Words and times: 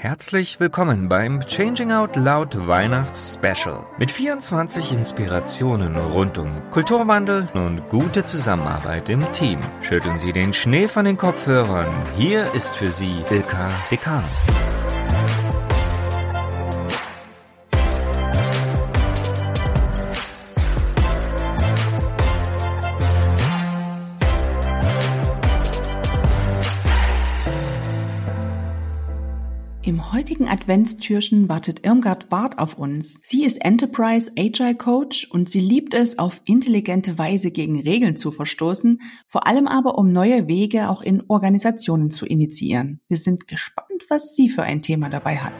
Herzlich 0.00 0.58
willkommen 0.60 1.10
beim 1.10 1.42
Changing 1.46 1.92
Out 1.92 2.16
Loud 2.16 2.66
Weihnachts 2.66 3.34
Special 3.34 3.84
mit 3.98 4.10
24 4.10 4.92
Inspirationen 4.92 5.94
rund 5.94 6.38
um 6.38 6.48
Kulturwandel 6.70 7.46
und 7.52 7.86
gute 7.90 8.24
Zusammenarbeit 8.24 9.10
im 9.10 9.30
Team. 9.32 9.58
Schütteln 9.82 10.16
Sie 10.16 10.32
den 10.32 10.54
Schnee 10.54 10.88
von 10.88 11.04
den 11.04 11.18
Kopfhörern. 11.18 11.92
Hier 12.16 12.50
ist 12.54 12.74
für 12.74 12.88
Sie 12.88 13.22
Ilka 13.28 13.68
Dekanus. 13.90 14.69
Im 29.82 30.12
heutigen 30.12 30.46
Adventstürchen 30.46 31.48
wartet 31.48 31.86
Irmgard 31.86 32.28
Barth 32.28 32.58
auf 32.58 32.76
uns. 32.76 33.18
Sie 33.22 33.46
ist 33.46 33.64
Enterprise 33.64 34.30
Agile 34.38 34.74
Coach 34.74 35.26
und 35.30 35.48
sie 35.48 35.60
liebt 35.60 35.94
es, 35.94 36.18
auf 36.18 36.42
intelligente 36.44 37.16
Weise 37.16 37.50
gegen 37.50 37.80
Regeln 37.80 38.14
zu 38.14 38.30
verstoßen, 38.30 39.00
vor 39.26 39.46
allem 39.46 39.66
aber 39.66 39.96
um 39.96 40.12
neue 40.12 40.48
Wege 40.48 40.90
auch 40.90 41.00
in 41.00 41.22
Organisationen 41.28 42.10
zu 42.10 42.26
initiieren. 42.26 43.00
Wir 43.08 43.16
sind 43.16 43.48
gespannt, 43.48 44.04
was 44.10 44.36
sie 44.36 44.50
für 44.50 44.64
ein 44.64 44.82
Thema 44.82 45.08
dabei 45.08 45.38
hat. 45.38 45.54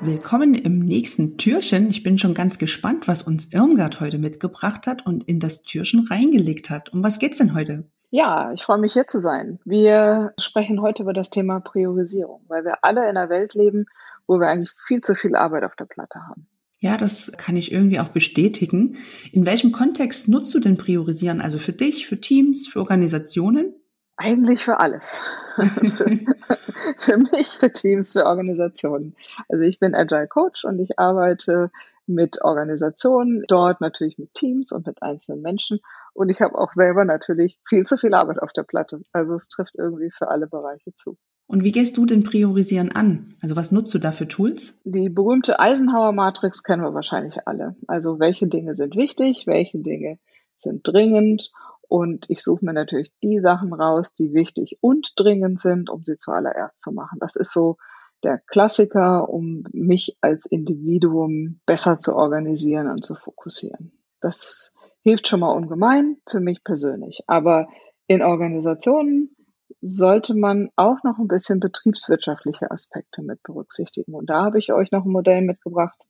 Willkommen 0.00 0.54
im 0.54 0.78
nächsten 0.78 1.38
Türchen. 1.38 1.90
Ich 1.90 2.04
bin 2.04 2.18
schon 2.18 2.34
ganz 2.34 2.58
gespannt, 2.58 3.08
was 3.08 3.22
uns 3.22 3.52
Irmgard 3.52 3.98
heute 3.98 4.18
mitgebracht 4.18 4.86
hat 4.86 5.04
und 5.04 5.24
in 5.24 5.40
das 5.40 5.62
Türchen 5.62 6.06
reingelegt 6.06 6.70
hat. 6.70 6.92
Um 6.92 7.02
was 7.02 7.18
geht's 7.18 7.38
denn 7.38 7.52
heute? 7.52 7.90
Ja, 8.14 8.52
ich 8.52 8.62
freue 8.62 8.78
mich 8.78 8.92
hier 8.92 9.08
zu 9.08 9.18
sein. 9.18 9.58
Wir 9.64 10.34
sprechen 10.38 10.80
heute 10.80 11.02
über 11.02 11.12
das 11.12 11.30
Thema 11.30 11.58
Priorisierung, 11.58 12.44
weil 12.46 12.64
wir 12.64 12.78
alle 12.82 13.10
in 13.10 13.16
einer 13.16 13.28
Welt 13.28 13.54
leben, 13.54 13.86
wo 14.28 14.38
wir 14.38 14.46
eigentlich 14.46 14.70
viel 14.86 15.00
zu 15.00 15.16
viel 15.16 15.34
Arbeit 15.34 15.64
auf 15.64 15.74
der 15.74 15.86
Platte 15.86 16.20
haben. 16.20 16.46
Ja, 16.78 16.96
das 16.96 17.32
kann 17.36 17.56
ich 17.56 17.72
irgendwie 17.72 17.98
auch 17.98 18.10
bestätigen. 18.10 18.98
In 19.32 19.46
welchem 19.46 19.72
Kontext 19.72 20.28
nutzt 20.28 20.54
du 20.54 20.60
denn 20.60 20.76
Priorisieren? 20.76 21.40
Also 21.40 21.58
für 21.58 21.72
dich, 21.72 22.06
für 22.06 22.20
Teams, 22.20 22.68
für 22.68 22.78
Organisationen? 22.78 23.74
Eigentlich 24.16 24.62
für 24.62 24.78
alles. 24.78 25.20
für, 25.56 26.20
für 26.98 27.18
mich, 27.18 27.48
für 27.48 27.72
Teams, 27.72 28.12
für 28.12 28.26
Organisationen. 28.26 29.16
Also 29.48 29.64
ich 29.64 29.80
bin 29.80 29.92
Agile 29.92 30.28
Coach 30.28 30.64
und 30.64 30.78
ich 30.78 31.00
arbeite 31.00 31.72
mit 32.06 32.42
Organisationen, 32.42 33.42
dort 33.48 33.80
natürlich 33.80 34.18
mit 34.18 34.34
Teams 34.34 34.72
und 34.72 34.86
mit 34.86 35.02
einzelnen 35.02 35.42
Menschen. 35.42 35.80
Und 36.12 36.28
ich 36.28 36.40
habe 36.40 36.58
auch 36.58 36.72
selber 36.72 37.04
natürlich 37.04 37.58
viel 37.68 37.84
zu 37.84 37.96
viel 37.96 38.14
Arbeit 38.14 38.40
auf 38.40 38.52
der 38.52 38.62
Platte. 38.62 39.00
Also 39.12 39.34
es 39.34 39.48
trifft 39.48 39.74
irgendwie 39.76 40.10
für 40.10 40.28
alle 40.28 40.46
Bereiche 40.46 40.94
zu. 40.94 41.16
Und 41.46 41.62
wie 41.62 41.72
gehst 41.72 41.96
du 41.96 42.06
denn 42.06 42.22
Priorisieren 42.22 42.92
an? 42.92 43.34
Also 43.42 43.56
was 43.56 43.70
nutzt 43.70 43.92
du 43.92 43.98
da 43.98 44.12
für 44.12 44.26
Tools? 44.26 44.80
Die 44.84 45.10
berühmte 45.10 45.60
Eisenhower-Matrix 45.60 46.62
kennen 46.62 46.82
wir 46.82 46.94
wahrscheinlich 46.94 47.46
alle. 47.46 47.76
Also 47.86 48.18
welche 48.18 48.46
Dinge 48.46 48.74
sind 48.74 48.96
wichtig, 48.96 49.46
welche 49.46 49.78
Dinge 49.78 50.18
sind 50.56 50.80
dringend. 50.84 51.50
Und 51.86 52.24
ich 52.28 52.42
suche 52.42 52.64
mir 52.64 52.72
natürlich 52.72 53.12
die 53.22 53.40
Sachen 53.40 53.72
raus, 53.74 54.14
die 54.14 54.32
wichtig 54.32 54.78
und 54.80 55.12
dringend 55.16 55.60
sind, 55.60 55.90
um 55.90 56.02
sie 56.02 56.16
zuallererst 56.16 56.80
zu 56.80 56.92
machen. 56.92 57.18
Das 57.20 57.36
ist 57.36 57.52
so 57.52 57.76
der 58.24 58.38
Klassiker, 58.38 59.28
um 59.28 59.64
mich 59.72 60.16
als 60.20 60.46
Individuum 60.46 61.60
besser 61.66 61.98
zu 61.98 62.16
organisieren 62.16 62.88
und 62.88 63.04
zu 63.04 63.14
fokussieren. 63.14 63.92
Das 64.20 64.74
hilft 65.02 65.28
schon 65.28 65.40
mal 65.40 65.52
ungemein 65.52 66.16
für 66.28 66.40
mich 66.40 66.64
persönlich. 66.64 67.22
Aber 67.26 67.68
in 68.06 68.22
Organisationen 68.22 69.34
sollte 69.80 70.34
man 70.34 70.70
auch 70.76 71.02
noch 71.04 71.18
ein 71.18 71.28
bisschen 71.28 71.60
betriebswirtschaftliche 71.60 72.70
Aspekte 72.70 73.22
mit 73.22 73.42
berücksichtigen. 73.42 74.14
Und 74.14 74.30
da 74.30 74.44
habe 74.44 74.58
ich 74.58 74.72
euch 74.72 74.90
noch 74.92 75.04
ein 75.04 75.12
Modell 75.12 75.42
mitgebracht, 75.42 76.06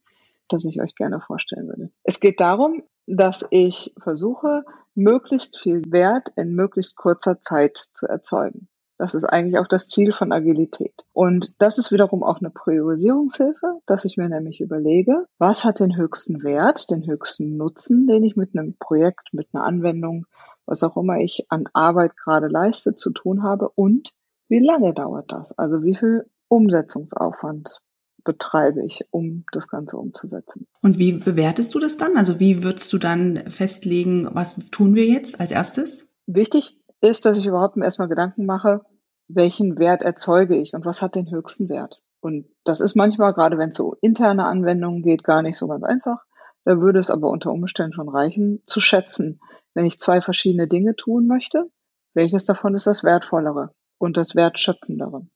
das 0.48 0.64
ich 0.64 0.80
euch 0.80 0.94
gerne 0.94 1.20
vorstellen 1.20 1.68
würde. 1.68 1.90
Es 2.05 2.20
geht 2.20 2.40
darum, 2.40 2.84
dass 3.06 3.46
ich 3.50 3.94
versuche, 3.98 4.64
möglichst 4.94 5.58
viel 5.58 5.83
Wert 5.90 6.28
in 6.36 6.55
möglichst 6.55 6.96
kurzer 6.96 7.40
Zeit 7.40 7.77
zu 7.94 8.06
erzeugen. 8.06 8.68
Das 9.04 9.14
ist 9.14 9.26
eigentlich 9.26 9.58
auch 9.58 9.68
das 9.68 9.88
Ziel 9.88 10.14
von 10.14 10.32
Agilität. 10.32 11.04
Und 11.12 11.60
das 11.60 11.76
ist 11.76 11.92
wiederum 11.92 12.22
auch 12.22 12.40
eine 12.40 12.48
Priorisierungshilfe, 12.48 13.80
dass 13.84 14.06
ich 14.06 14.16
mir 14.16 14.30
nämlich 14.30 14.62
überlege, 14.62 15.26
was 15.36 15.62
hat 15.62 15.78
den 15.78 15.94
höchsten 15.94 16.42
Wert, 16.42 16.90
den 16.90 17.06
höchsten 17.06 17.58
Nutzen, 17.58 18.06
den 18.06 18.24
ich 18.24 18.34
mit 18.34 18.56
einem 18.56 18.76
Projekt, 18.78 19.34
mit 19.34 19.48
einer 19.52 19.64
Anwendung, 19.64 20.24
was 20.64 20.82
auch 20.82 20.96
immer 20.96 21.18
ich 21.18 21.44
an 21.50 21.68
Arbeit 21.74 22.16
gerade 22.16 22.48
leiste, 22.48 22.96
zu 22.96 23.10
tun 23.10 23.42
habe 23.42 23.68
und 23.74 24.14
wie 24.48 24.64
lange 24.64 24.94
dauert 24.94 25.30
das? 25.30 25.52
Also 25.58 25.82
wie 25.82 25.96
viel 25.96 26.24
Umsetzungsaufwand 26.48 27.82
betreibe 28.24 28.86
ich, 28.86 29.04
um 29.10 29.44
das 29.52 29.68
Ganze 29.68 29.98
umzusetzen. 29.98 30.66
Und 30.80 30.98
wie 30.98 31.12
bewertest 31.12 31.74
du 31.74 31.78
das 31.78 31.98
dann? 31.98 32.16
Also 32.16 32.40
wie 32.40 32.64
würdest 32.64 32.90
du 32.90 32.96
dann 32.96 33.50
festlegen, 33.50 34.30
was 34.32 34.70
tun 34.70 34.94
wir 34.94 35.04
jetzt 35.04 35.40
als 35.40 35.50
erstes? 35.50 36.16
Wichtig 36.24 36.78
ist, 37.02 37.26
dass 37.26 37.36
ich 37.36 37.44
überhaupt 37.44 37.76
erstmal 37.76 38.08
Gedanken 38.08 38.46
mache, 38.46 38.80
welchen 39.29 39.79
Wert 39.79 40.02
erzeuge 40.02 40.57
ich 40.57 40.74
und 40.74 40.85
was 40.85 41.02
hat 41.02 41.14
den 41.14 41.30
höchsten 41.30 41.68
Wert. 41.68 42.01
Und 42.20 42.46
das 42.64 42.80
ist 42.80 42.96
manchmal, 42.96 43.35
gerade 43.35 43.58
wenn 43.58 43.70
es 43.70 43.77
so 43.77 43.96
interne 44.01 44.46
Anwendungen 44.46 45.02
geht, 45.02 45.24
gar 45.24 45.42
nicht 45.42 45.58
so 45.58 45.67
ganz 45.68 45.85
einfach. 45.85 46.23
Da 46.64 46.80
würde 46.80 46.98
es 46.98 47.11
aber 47.11 47.29
unter 47.29 47.52
Umständen 47.52 47.92
schon 47.92 48.08
reichen, 48.08 48.63
zu 48.67 48.80
schätzen, 48.80 49.40
wenn 49.74 49.84
ich 49.84 49.98
zwei 49.98 50.23
verschiedene 50.23 50.67
Dinge 50.67 50.96
tun 50.96 51.27
möchte, 51.27 51.70
welches 52.14 52.46
davon 52.46 52.74
ist 52.74 52.86
das 52.86 53.05
Wertvollere 53.05 53.74
und 53.98 54.17
das 54.17 54.34
Wertschöpfendere. 54.34 55.27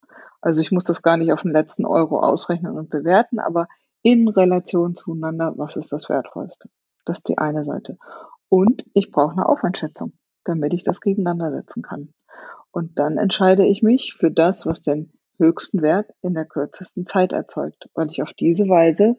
Also 0.40 0.60
ich 0.60 0.70
muss 0.70 0.84
das 0.84 1.02
gar 1.02 1.16
nicht 1.16 1.32
auf 1.32 1.42
den 1.42 1.52
letzten 1.52 1.84
Euro 1.84 2.20
ausrechnen 2.20 2.78
und 2.78 2.88
bewerten, 2.88 3.38
aber 3.38 3.68
in 4.02 4.28
Relation 4.28 4.96
zueinander, 4.96 5.52
was 5.56 5.76
ist 5.76 5.92
das 5.92 6.08
Wertvollste? 6.08 6.70
Das 7.04 7.18
ist 7.18 7.28
die 7.28 7.36
eine 7.36 7.64
Seite. 7.64 7.98
Und 8.48 8.84
ich 8.94 9.10
brauche 9.10 9.32
eine 9.32 9.46
Aufwandschätzung 9.46 10.12
damit 10.48 10.72
ich 10.72 10.82
das 10.82 11.00
gegeneinander 11.00 11.52
setzen 11.52 11.82
kann. 11.82 12.14
Und 12.78 13.00
dann 13.00 13.18
entscheide 13.18 13.66
ich 13.66 13.82
mich 13.82 14.14
für 14.14 14.30
das, 14.30 14.64
was 14.64 14.82
den 14.82 15.12
höchsten 15.36 15.82
Wert 15.82 16.12
in 16.22 16.34
der 16.34 16.44
kürzesten 16.44 17.04
Zeit 17.06 17.32
erzeugt, 17.32 17.90
weil 17.94 18.08
ich 18.08 18.22
auf 18.22 18.32
diese 18.34 18.68
Weise 18.68 19.16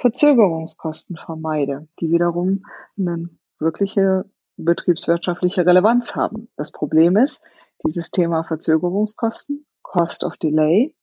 Verzögerungskosten 0.00 1.18
vermeide, 1.18 1.88
die 2.00 2.10
wiederum 2.10 2.64
eine 2.96 3.28
wirkliche 3.58 4.24
betriebswirtschaftliche 4.56 5.66
Relevanz 5.66 6.16
haben. 6.16 6.48
Das 6.56 6.72
Problem 6.72 7.18
ist, 7.18 7.44
dieses 7.84 8.10
Thema 8.12 8.44
Verzögerungskosten, 8.44 9.66
Cost 9.82 10.24
of 10.24 10.38
Delay, 10.38 10.96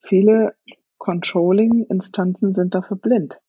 viele 0.00 0.54
Controlling-Instanzen 0.98 2.52
sind 2.52 2.74
dafür 2.74 2.98
blind. 2.98 3.40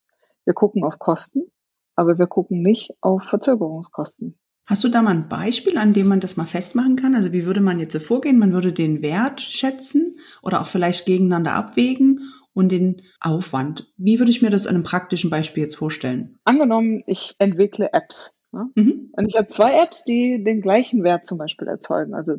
Wir 0.46 0.54
gucken 0.54 0.86
auf 0.86 1.00
Kosten, 1.00 1.52
aber 1.98 2.18
wir 2.18 2.28
gucken 2.28 2.62
nicht 2.62 2.94
auf 3.02 3.24
Verzögerungskosten. 3.24 4.38
Hast 4.69 4.84
du 4.84 4.88
da 4.88 5.02
mal 5.02 5.16
ein 5.16 5.28
Beispiel, 5.28 5.80
an 5.80 5.94
dem 5.94 6.07
man 6.07 6.19
das 6.19 6.38
mal 6.38 6.46
festmachen 6.46 6.96
kann? 6.96 7.16
Also 7.16 7.34
wie 7.34 7.44
würde 7.44 7.59
man 7.59 7.80
jetzt 7.80 7.94
so 7.94 8.00
vorgehen? 8.00 8.38
Man 8.38 8.53
würde 8.53 8.72
den 8.72 9.02
Wert 9.02 9.41
schätzen 9.41 10.18
oder 10.44 10.62
auch 10.62 10.68
vielleicht 10.68 11.07
gegeneinander 11.07 11.53
abwägen 11.53 12.22
und 12.53 12.72
den 12.72 13.02
Aufwand. 13.19 13.91
Wie 13.97 14.19
würde 14.19 14.30
ich 14.30 14.44
mir 14.44 14.52
das 14.52 14.68
an 14.68 14.75
einem 14.75 14.84
praktischen 14.84 15.31
Beispiel 15.31 15.63
jetzt 15.63 15.75
vorstellen? 15.75 16.38
Angenommen, 16.44 17.02
ich 17.07 17.34
entwickle 17.40 17.94
Apps. 17.94 18.35
Ne? 18.52 18.69
Mhm. 18.75 19.09
Und 19.13 19.28
ich 19.28 19.38
habe 19.38 19.47
zwei 19.47 19.74
Apps, 19.74 20.03
die 20.03 20.44
den 20.44 20.62
gleichen 20.62 21.03
Wert 21.03 21.25
zum 21.25 21.40
Beispiel 21.40 21.68
erzeugen. 21.68 22.13
Also 22.13 22.36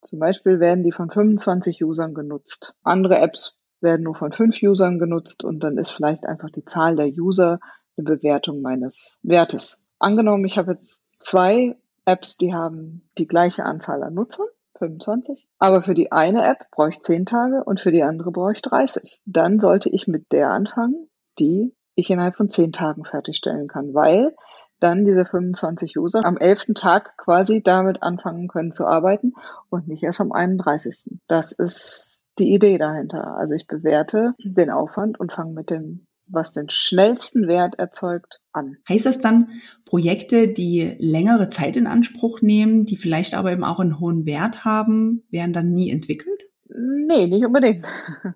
zum 0.00 0.18
Beispiel 0.20 0.60
werden 0.60 0.84
die 0.84 0.92
von 0.92 1.10
25 1.10 1.84
Usern 1.84 2.14
genutzt. 2.14 2.74
Andere 2.82 3.18
Apps 3.18 3.58
werden 3.82 4.04
nur 4.04 4.14
von 4.14 4.32
fünf 4.32 4.56
Usern 4.62 4.98
genutzt 4.98 5.44
und 5.44 5.60
dann 5.60 5.76
ist 5.76 5.90
vielleicht 5.90 6.24
einfach 6.24 6.48
die 6.48 6.64
Zahl 6.64 6.96
der 6.96 7.08
User 7.08 7.60
eine 7.98 8.04
Bewertung 8.06 8.62
meines 8.62 9.18
Wertes. 9.22 9.83
Angenommen, 10.04 10.44
ich 10.44 10.58
habe 10.58 10.72
jetzt 10.72 11.06
zwei 11.18 11.76
Apps, 12.04 12.36
die 12.36 12.52
haben 12.52 13.08
die 13.16 13.26
gleiche 13.26 13.64
Anzahl 13.64 14.02
an 14.02 14.12
Nutzern, 14.12 14.48
25. 14.76 15.48
Aber 15.58 15.82
für 15.82 15.94
die 15.94 16.12
eine 16.12 16.44
App 16.44 16.70
brauche 16.72 16.90
ich 16.90 17.00
10 17.00 17.24
Tage 17.24 17.64
und 17.64 17.80
für 17.80 17.90
die 17.90 18.02
andere 18.02 18.30
brauche 18.30 18.52
ich 18.52 18.60
30. 18.60 19.22
Dann 19.24 19.60
sollte 19.60 19.88
ich 19.88 20.06
mit 20.06 20.30
der 20.30 20.50
anfangen, 20.50 21.08
die 21.38 21.74
ich 21.94 22.10
innerhalb 22.10 22.36
von 22.36 22.50
10 22.50 22.72
Tagen 22.72 23.06
fertigstellen 23.06 23.66
kann, 23.66 23.94
weil 23.94 24.34
dann 24.78 25.06
diese 25.06 25.24
25 25.24 25.96
User 25.96 26.22
am 26.22 26.36
11. 26.36 26.74
Tag 26.74 27.16
quasi 27.16 27.62
damit 27.62 28.02
anfangen 28.02 28.48
können 28.48 28.72
zu 28.72 28.86
arbeiten 28.86 29.32
und 29.70 29.88
nicht 29.88 30.02
erst 30.02 30.20
am 30.20 30.32
31. 30.32 31.18
Das 31.28 31.50
ist 31.52 32.26
die 32.38 32.52
Idee 32.52 32.76
dahinter. 32.76 33.38
Also 33.38 33.54
ich 33.54 33.66
bewerte 33.66 34.34
den 34.38 34.68
Aufwand 34.68 35.18
und 35.18 35.32
fange 35.32 35.54
mit 35.54 35.70
dem 35.70 36.06
was 36.26 36.52
den 36.52 36.70
schnellsten 36.70 37.48
Wert 37.48 37.78
erzeugt, 37.78 38.40
an. 38.52 38.76
Heißt 38.88 39.06
das 39.06 39.20
dann, 39.20 39.48
Projekte, 39.84 40.48
die 40.48 40.96
längere 40.98 41.48
Zeit 41.48 41.76
in 41.76 41.86
Anspruch 41.86 42.40
nehmen, 42.40 42.86
die 42.86 42.96
vielleicht 42.96 43.34
aber 43.34 43.52
eben 43.52 43.64
auch 43.64 43.80
einen 43.80 44.00
hohen 44.00 44.26
Wert 44.26 44.64
haben, 44.64 45.24
werden 45.30 45.52
dann 45.52 45.72
nie 45.72 45.90
entwickelt? 45.90 46.44
Nee, 46.66 47.26
nicht 47.26 47.44
unbedingt. 47.44 47.86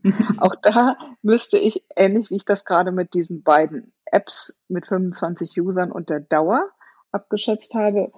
auch 0.38 0.55
da 0.62 0.96
müsste 1.23 1.58
ich, 1.58 1.85
ähnlich 1.96 2.31
wie 2.31 2.37
ich 2.37 2.44
das 2.44 2.64
gerade 2.64 2.93
mit 2.93 3.14
diesen 3.14 3.43
beiden 3.43 3.93
Apps 4.06 4.61
mit 4.69 4.87
25 4.87 5.61
Usern 5.61 5.90
und 5.90 6.11
der 6.11 6.20
Dauer 6.20 6.62
abgeschätzt 7.11 7.75
habe, 7.75 8.12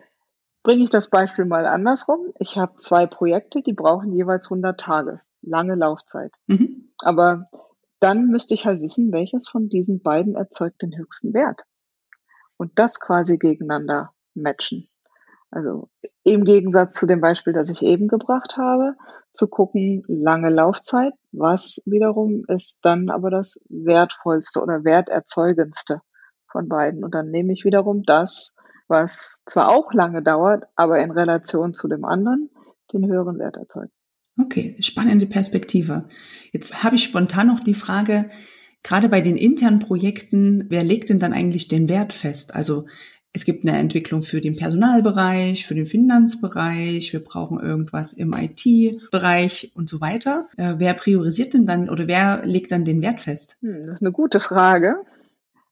Bringe 0.62 0.84
ich 0.84 0.90
das 0.90 1.08
Beispiel 1.08 1.46
mal 1.46 1.66
andersrum. 1.66 2.34
Ich 2.38 2.56
habe 2.56 2.76
zwei 2.76 3.06
Projekte, 3.06 3.62
die 3.62 3.72
brauchen 3.72 4.12
jeweils 4.12 4.46
100 4.46 4.78
Tage, 4.78 5.20
lange 5.40 5.74
Laufzeit. 5.74 6.32
Mhm. 6.48 6.92
Aber 6.98 7.48
dann 8.00 8.28
müsste 8.28 8.54
ich 8.54 8.66
halt 8.66 8.80
wissen, 8.80 9.12
welches 9.12 9.48
von 9.48 9.68
diesen 9.68 10.02
beiden 10.02 10.34
erzeugt 10.34 10.82
den 10.82 10.96
höchsten 10.96 11.34
Wert. 11.34 11.62
Und 12.56 12.78
das 12.78 12.98
quasi 13.00 13.38
gegeneinander 13.38 14.12
matchen. 14.34 14.88
Also 15.50 15.88
im 16.22 16.44
Gegensatz 16.44 16.94
zu 16.94 17.06
dem 17.06 17.20
Beispiel, 17.20 17.52
das 17.52 17.70
ich 17.70 17.82
eben 17.82 18.08
gebracht 18.08 18.56
habe, 18.56 18.94
zu 19.32 19.48
gucken, 19.48 20.02
lange 20.06 20.50
Laufzeit, 20.50 21.12
was 21.32 21.82
wiederum 21.86 22.44
ist 22.48 22.80
dann 22.84 23.10
aber 23.10 23.30
das 23.30 23.60
wertvollste 23.68 24.60
oder 24.60 24.84
werterzeugendste 24.84 26.02
von 26.50 26.68
beiden. 26.68 27.04
Und 27.04 27.14
dann 27.14 27.30
nehme 27.30 27.52
ich 27.52 27.64
wiederum 27.64 28.02
das, 28.04 28.54
was 28.88 29.38
zwar 29.46 29.70
auch 29.70 29.92
lange 29.92 30.22
dauert, 30.22 30.64
aber 30.74 30.98
in 31.00 31.10
Relation 31.10 31.74
zu 31.74 31.88
dem 31.88 32.04
anderen 32.04 32.50
den 32.92 33.06
höheren 33.06 33.38
Wert 33.38 33.56
erzeugt. 33.56 33.92
Okay, 34.40 34.76
spannende 34.80 35.26
Perspektive. 35.26 36.06
Jetzt 36.52 36.82
habe 36.82 36.96
ich 36.96 37.04
spontan 37.04 37.48
noch 37.48 37.60
die 37.60 37.74
Frage, 37.74 38.30
gerade 38.82 39.08
bei 39.08 39.20
den 39.20 39.36
internen 39.36 39.80
Projekten, 39.80 40.66
wer 40.68 40.84
legt 40.84 41.10
denn 41.10 41.18
dann 41.18 41.32
eigentlich 41.32 41.68
den 41.68 41.88
Wert 41.88 42.12
fest? 42.12 42.54
Also 42.54 42.86
es 43.32 43.44
gibt 43.44 43.64
eine 43.64 43.78
Entwicklung 43.78 44.22
für 44.22 44.40
den 44.40 44.56
Personalbereich, 44.56 45.66
für 45.66 45.74
den 45.74 45.86
Finanzbereich, 45.86 47.12
wir 47.12 47.22
brauchen 47.22 47.60
irgendwas 47.60 48.12
im 48.12 48.32
IT-Bereich 48.32 49.72
und 49.74 49.88
so 49.88 50.00
weiter. 50.00 50.48
Äh, 50.56 50.74
wer 50.78 50.94
priorisiert 50.94 51.54
denn 51.54 51.66
dann 51.66 51.88
oder 51.88 52.08
wer 52.08 52.44
legt 52.44 52.72
dann 52.72 52.84
den 52.84 53.02
Wert 53.02 53.20
fest? 53.20 53.56
Hm, 53.60 53.86
das 53.86 53.96
ist 53.96 54.02
eine 54.02 54.12
gute 54.12 54.40
Frage. 54.40 54.96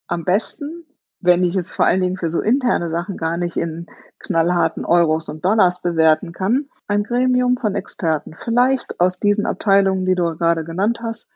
Am 0.07 0.25
besten, 0.25 0.85
wenn 1.21 1.43
ich 1.43 1.57
es 1.57 1.75
vor 1.75 1.87
allen 1.87 2.01
Dingen 2.01 2.17
für 2.17 2.29
so 2.29 2.41
interne 2.41 2.91
Sachen 2.91 3.17
gar 3.17 3.37
nicht 3.37 3.57
in 3.57 3.87
knallharten 4.19 4.85
Euros 4.85 5.29
und 5.29 5.45
Dollars 5.45 5.83
bewerten 5.83 6.33
kann, 6.33 6.69
ein 6.87 7.03
Gremium 7.03 7.57
von 7.57 7.75
Experten, 7.75 8.35
vielleicht 8.45 9.01
aus 9.01 9.19
diesen 9.19 9.47
Abteilungen, 9.47 10.07
die 10.07 10.15
du 10.15 10.37
gerade 10.37 10.65
genannt 10.65 11.01
hast, 11.03 11.29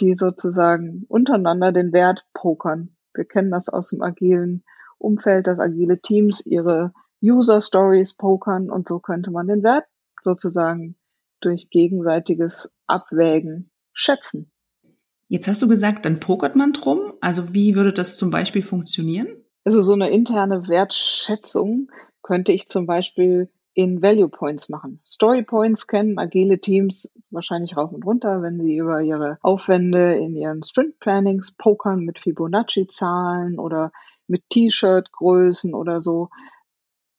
die 0.00 0.14
sozusagen 0.14 1.04
untereinander 1.08 1.72
den 1.72 1.92
Wert 1.92 2.24
pokern. 2.32 2.96
Wir 3.12 3.24
kennen 3.24 3.50
das 3.50 3.68
aus 3.68 3.90
dem 3.90 4.02
agilen 4.02 4.64
Umfeld, 4.98 5.46
dass 5.46 5.58
agile 5.58 6.00
Teams 6.00 6.44
ihre 6.44 6.92
User 7.22 7.62
Stories 7.62 8.14
pokern 8.14 8.70
und 8.70 8.88
so 8.88 8.98
könnte 8.98 9.30
man 9.30 9.46
den 9.46 9.62
Wert 9.62 9.86
sozusagen 10.22 10.96
durch 11.40 11.70
gegenseitiges 11.70 12.70
Abwägen 12.86 13.70
schätzen. 13.92 14.50
Jetzt 15.28 15.48
hast 15.48 15.62
du 15.62 15.68
gesagt, 15.68 16.04
dann 16.04 16.20
pokert 16.20 16.56
man 16.56 16.72
drum. 16.72 17.14
Also 17.20 17.54
wie 17.54 17.74
würde 17.74 17.92
das 17.92 18.16
zum 18.16 18.30
Beispiel 18.30 18.62
funktionieren? 18.62 19.28
Also 19.64 19.80
so 19.82 19.94
eine 19.94 20.10
interne 20.10 20.68
Wertschätzung 20.68 21.90
könnte 22.22 22.52
ich 22.52 22.68
zum 22.68 22.86
Beispiel 22.86 23.50
in 23.74 24.02
Value 24.02 24.28
Points 24.28 24.68
machen. 24.68 25.00
Story 25.04 25.42
Points 25.42 25.86
kennen 25.86 26.18
agile 26.18 26.60
Teams 26.60 27.12
wahrscheinlich 27.30 27.76
rauf 27.76 27.92
und 27.92 28.04
runter, 28.06 28.40
wenn 28.40 28.60
sie 28.60 28.76
über 28.76 29.00
ihre 29.02 29.38
Aufwände 29.42 30.14
in 30.14 30.36
ihren 30.36 30.62
Sprint 30.62 31.00
Plannings 31.00 31.52
pokern 31.56 32.00
mit 32.00 32.20
Fibonacci-Zahlen 32.20 33.58
oder 33.58 33.90
mit 34.28 34.48
T-Shirt-Größen 34.50 35.74
oder 35.74 36.00
so. 36.00 36.28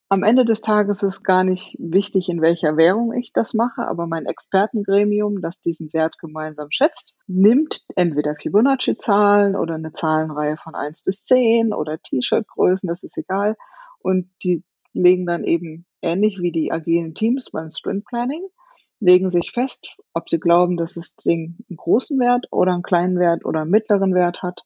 Am 0.08 0.22
Ende 0.22 0.46
des 0.46 0.62
Tages 0.62 1.02
ist 1.02 1.24
gar 1.24 1.44
nicht 1.44 1.76
wichtig, 1.80 2.30
in 2.30 2.40
welcher 2.40 2.78
Währung 2.78 3.12
ich 3.14 3.34
das 3.34 3.56
mache, 3.56 3.88
aber 3.88 4.06
mein 4.06 4.28
Expertengremium, 4.28 5.42
das 5.42 5.62
diesen 5.62 5.92
Wert 5.94 6.20
gemeinsam 6.20 6.68
schätzt, 6.70 7.18
nimmt 7.26 7.82
entweder 7.96 8.36
Fibonacci-Zahlen 8.36 9.56
oder 9.56 9.74
eine 9.74 9.94
Zahlenreihe 9.94 10.58
von 10.58 10.76
eins 10.76 11.02
bis 11.02 11.26
zehn 11.26 11.74
oder 11.74 11.98
T-Shirt-Größen, 11.98 12.86
das 12.86 13.02
ist 13.02 13.18
egal. 13.18 13.56
Und 13.98 14.30
die 14.44 14.64
legen 14.94 15.26
dann 15.26 15.44
eben 15.44 15.88
ähnlich 16.04 16.38
wie 16.40 16.52
die 16.52 16.72
agilen 16.72 17.16
Teams 17.16 17.50
beim 17.50 17.72
Sprint 17.72 18.06
Planning, 18.06 18.44
legen 19.00 19.32
sich 19.32 19.54
fest, 19.54 19.88
ob 20.14 20.30
sie 20.30 20.40
glauben, 20.40 20.78
dass 20.78 20.94
das 20.94 21.16
Ding 21.16 21.58
einen 21.68 21.78
großen 21.78 22.20
Wert 22.20 22.46
oder 22.52 22.74
einen 22.74 22.84
kleinen 22.84 23.18
Wert 23.18 23.44
oder 23.44 23.62
einen 23.62 23.72
mittleren 23.72 24.14
Wert 24.14 24.44
hat 24.44 24.62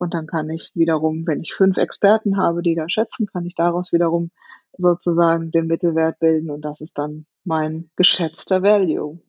und 0.00 0.14
dann 0.14 0.26
kann 0.26 0.48
ich 0.48 0.72
wiederum, 0.74 1.26
wenn 1.26 1.42
ich 1.42 1.52
fünf 1.52 1.76
Experten 1.76 2.38
habe, 2.38 2.62
die 2.62 2.74
da 2.74 2.88
schätzen, 2.88 3.26
kann 3.26 3.44
ich 3.44 3.54
daraus 3.54 3.92
wiederum 3.92 4.30
sozusagen 4.76 5.50
den 5.50 5.66
Mittelwert 5.66 6.18
bilden 6.18 6.50
und 6.50 6.64
das 6.64 6.80
ist 6.80 6.98
dann 6.98 7.26
mein 7.44 7.90
geschätzter 7.96 8.62
Value. 8.62 9.20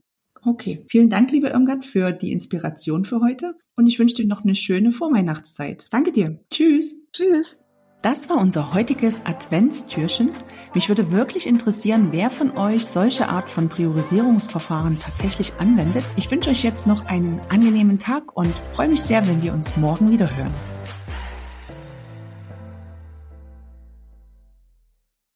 Okay, 0.44 0.84
vielen 0.88 1.10
Dank, 1.10 1.32
liebe 1.32 1.50
Irmgard, 1.50 1.86
für 1.86 2.12
die 2.12 2.32
Inspiration 2.32 3.06
für 3.06 3.22
heute 3.22 3.56
und 3.76 3.88
ich 3.88 4.00
wünsche 4.00 4.16
dir 4.16 4.28
noch 4.28 4.44
eine 4.44 4.56
schöne 4.56 4.92
Vorweihnachtszeit. 4.92 5.88
Danke 5.92 6.12
dir. 6.12 6.40
Tschüss. 6.50 7.08
Tschüss. 7.14 7.60
Das 8.02 8.30
war 8.32 8.38
unser 8.38 8.74
heutiges 8.74 9.22
Adventstürchen. 9.26 10.32
Mich 10.74 10.90
würde 10.90 11.12
wirklich 11.12 11.46
interessieren, 11.46 12.08
wer 12.10 12.32
von 12.32 12.58
euch 12.58 12.88
solche 12.88 13.30
Art 13.30 13.48
von 13.48 13.70
Priorisierungsverfahren 13.70 14.98
tatsächlich 14.98 15.54
anwendet. 15.60 16.04
Ich 16.16 16.32
wünsche 16.32 16.50
euch 16.50 16.64
jetzt 16.64 16.88
noch 16.88 17.06
einen 17.06 17.40
angenehmen 17.50 18.00
Tag 18.00 18.36
und 18.36 18.54
freue 18.74 18.90
mich 18.90 19.04
sehr, 19.04 19.28
wenn 19.28 19.44
wir 19.44 19.54
uns 19.54 19.78
morgen 19.78 20.12
wieder 20.12 20.36
hören. 20.36 20.71